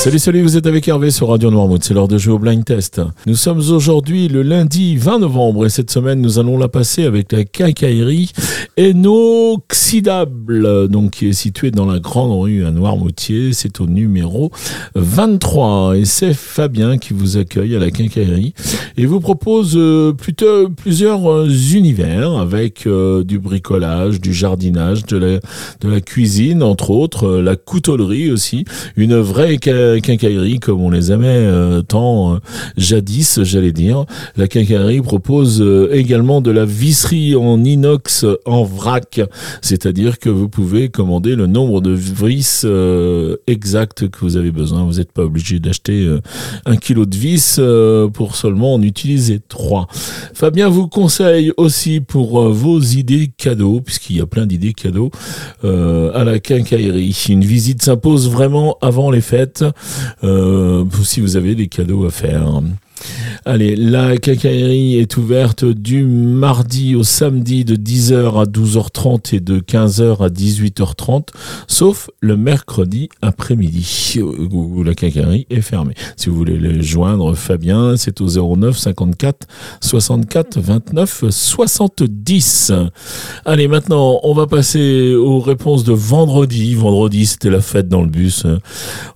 [0.00, 2.64] Salut, salut, vous êtes avec Hervé sur Radio Noirmouth, c'est l'heure de jouer au blind
[2.64, 3.02] test.
[3.26, 7.30] Nous sommes aujourd'hui le lundi 20 novembre et cette semaine nous allons la passer avec
[7.32, 8.32] la quincaillerie
[8.78, 14.50] inoxydable, donc qui est située dans la grande rue à Noirmoutier, c'est au numéro
[14.94, 18.54] 23 et c'est Fabien qui vous accueille à la quincaillerie
[18.96, 25.40] et vous propose euh, plutôt plusieurs euh, univers avec euh, du bricolage, du jardinage, de
[25.82, 28.64] la, cuisine entre autres, la coutellerie aussi,
[28.96, 29.58] une vraie
[30.60, 32.38] comme on les aimait euh, tant euh,
[32.76, 34.04] jadis, j'allais dire.
[34.36, 39.20] La quincaillerie propose euh, également de la visserie en inox en vrac,
[39.62, 42.66] c'est-à-dire que vous pouvez commander le nombre de vis
[43.46, 44.84] exact que vous avez besoin.
[44.84, 46.08] Vous n'êtes pas obligé d'acheter
[46.66, 47.60] un kilo de vis
[48.12, 49.86] pour seulement en utiliser trois.
[50.34, 55.10] Fabien vous conseille aussi pour vos idées cadeaux, puisqu'il y a plein d'idées cadeaux
[55.62, 57.16] à la quincaillerie.
[57.28, 59.64] Une visite s'impose vraiment avant les fêtes
[61.04, 62.60] si vous avez des cadeaux à faire.
[63.44, 69.60] Allez, la quincaillerie est ouverte du mardi au samedi de 10h à 12h30 et de
[69.60, 71.28] 15h à 18h30,
[71.66, 74.20] sauf le mercredi après-midi
[74.50, 75.94] où la quincaillerie est fermée.
[76.16, 79.46] Si vous voulez le joindre Fabien, c'est au 09 54
[79.80, 82.72] 64 29 70.
[83.44, 86.74] Allez, maintenant, on va passer aux réponses de vendredi.
[86.74, 88.46] Vendredi, c'était la fête dans le bus.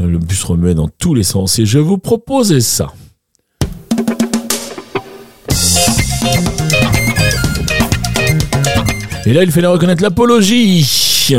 [0.00, 2.92] Le bus remet dans tous les sens et je vous proposais ça.
[9.26, 10.86] Et là, il fallait reconnaître l'apologie.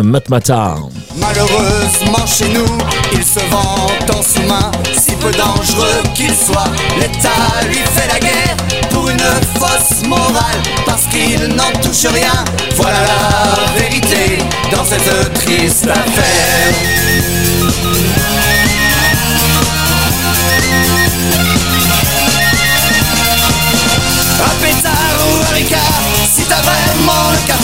[0.04, 0.76] Matmata.
[1.16, 2.78] Malheureusement chez nous,
[3.14, 6.68] il se vante en sous-main, si peu dangereux qu'il soit.
[7.00, 8.58] L'État lui fait la guerre
[8.90, 9.18] pour une
[9.58, 12.44] fausse morale, parce qu'il n'en touche rien.
[12.76, 16.74] Voilà la vérité dans cette triste affaire.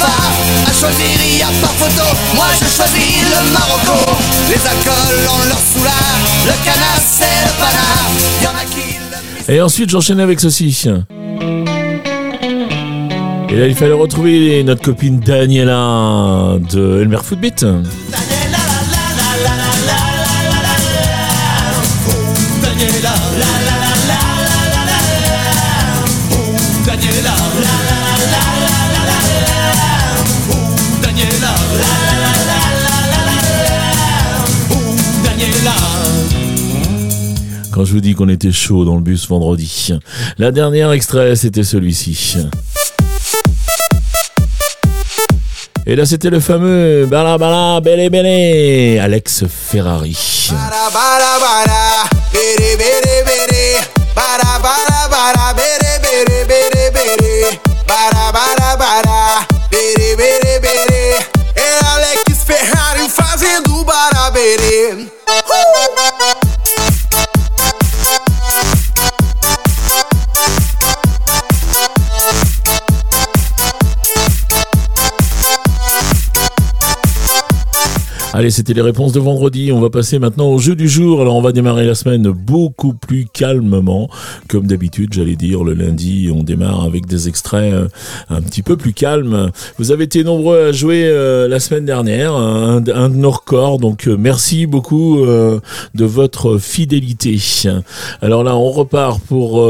[0.03, 0.31] Le cafard
[0.67, 2.03] À choisir, il y a pas photo
[2.35, 3.97] Moi je choisis le Marocco.
[4.49, 8.09] Les alcools ont leur soulard Le canard c'est le panard.
[8.43, 10.87] Y'en a qui Et ensuite j'enchaîne avec ceci.
[13.49, 17.63] Et là, il fallait retrouver notre copine Daniela de Elmer Footbeat.
[37.73, 39.93] Quand je vous dis qu'on était chaud dans le bus vendredi.
[40.37, 42.37] La dernière extrait, c'était celui-ci.
[45.85, 50.49] Et là, c'était le fameux Bala Bala Bele Bele, Alex Ferrari.
[50.51, 53.81] Bala bala bala, bere bere bere,
[54.15, 62.43] bala bala bala, bere bere bere bere, bala bala bala, bere bere bere, é Alex
[62.45, 65.09] Ferrari fazendo barabere.
[65.27, 66.42] Uh!
[78.49, 79.71] C'était les réponses de vendredi.
[79.71, 81.21] On va passer maintenant au jeu du jour.
[81.21, 84.09] Alors, on va démarrer la semaine beaucoup plus calmement.
[84.49, 87.87] Comme d'habitude, j'allais dire, le lundi, on démarre avec des extraits euh,
[88.29, 89.51] un petit peu plus calmes.
[89.77, 93.79] Vous avez été nombreux à jouer euh, la semaine dernière, un, de nos records.
[93.79, 97.39] Donc, euh, merci beaucoup de votre fidélité.
[98.21, 99.63] Alors là, on repart pour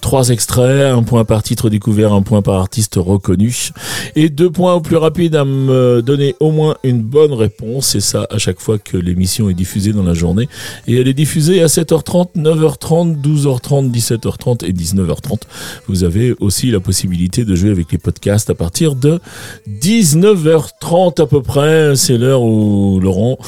[0.00, 0.92] trois extraits.
[0.94, 3.70] Un point par titre découvert, un point par artiste reconnu.
[4.16, 8.26] Et deux points au plus rapide à me donner au moins une bonne réponse ça
[8.30, 10.48] à chaque fois que l'émission est diffusée dans la journée.
[10.86, 15.40] Et elle est diffusée à 7h30, 9h30, 12h30, 17h30 et 19h30.
[15.86, 19.20] Vous avez aussi la possibilité de jouer avec les podcasts à partir de
[19.68, 21.96] 19h30 à peu près.
[21.96, 23.38] C'est l'heure où Laurent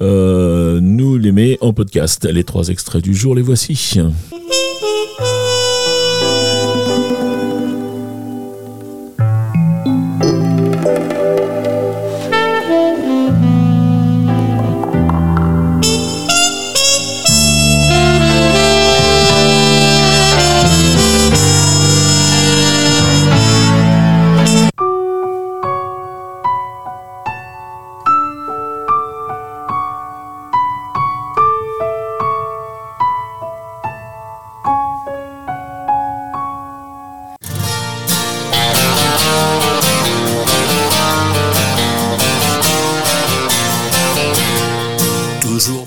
[0.00, 2.26] euh, nous les met en podcast.
[2.30, 3.98] Les trois extraits du jour, les voici.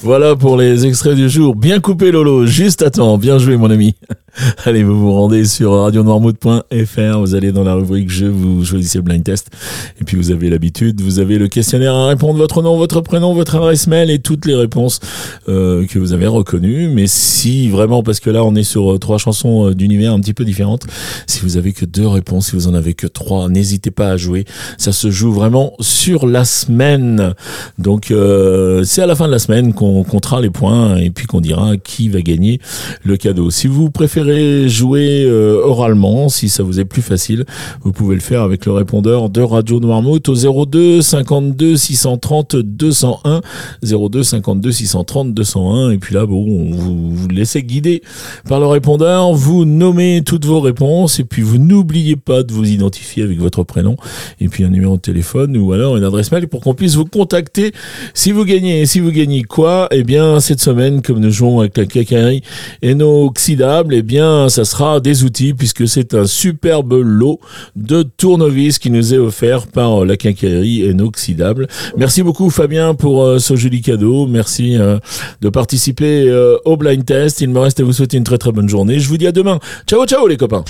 [0.01, 1.55] Voilà pour les extraits du jour.
[1.55, 3.17] Bien coupé Lolo, juste à temps.
[3.17, 3.95] Bien joué mon ami.
[4.65, 9.03] Allez, vous vous rendez sur radionoirmouth.fr, vous allez dans la rubrique jeu, vous choisissez le
[9.03, 9.49] blind test,
[9.99, 13.33] et puis vous avez l'habitude, vous avez le questionnaire à répondre, votre nom, votre prénom,
[13.33, 14.99] votre adresse mail et toutes les réponses
[15.49, 16.87] euh, que vous avez reconnues.
[16.87, 20.19] Mais si vraiment, parce que là on est sur euh, trois chansons euh, d'univers un
[20.19, 20.83] petit peu différentes,
[21.27, 24.17] si vous avez que deux réponses, si vous en avez que trois, n'hésitez pas à
[24.17, 24.45] jouer.
[24.77, 27.33] Ça se joue vraiment sur la semaine.
[27.77, 28.13] Donc
[28.83, 31.77] c'est à la fin de la semaine qu'on comptera les points et puis qu'on dira
[31.77, 32.59] qui va gagner
[33.03, 33.49] le cadeau.
[33.49, 34.20] Si vous préférez
[34.67, 37.45] jouer euh, oralement, si ça vous est plus facile,
[37.83, 43.41] vous pouvez le faire avec le répondeur de Radio Noirmouth au 02 52 630 201
[43.83, 48.01] 02 52 630 201 et puis là bon vous vous laissez guider
[48.47, 52.69] par le répondeur, vous nommez toutes vos réponses et puis vous n'oubliez pas de vous
[52.69, 53.95] identifier avec votre prénom
[54.39, 57.05] et puis un numéro de téléphone ou alors une adresse mail pour qu'on puisse vous
[57.05, 57.71] contacter
[58.13, 58.85] si vous gagnez.
[58.85, 59.87] Si vous gagnez quoi?
[59.91, 62.43] Eh bien cette semaine comme nous jouons avec la cacaillerie
[62.81, 67.39] inoxydable, eh bien ça sera des outils puisque c'est un superbe lot
[67.75, 71.67] de tournevis qui nous est offert par la quincaillerie inoxydable.
[71.97, 74.27] Merci beaucoup Fabien pour euh, ce joli cadeau.
[74.27, 74.97] Merci euh,
[75.41, 77.41] de participer euh, au blind test.
[77.41, 78.99] Il me reste à vous souhaiter une très très bonne journée.
[78.99, 79.59] Je vous dis à demain.
[79.87, 80.63] Ciao ciao les copains.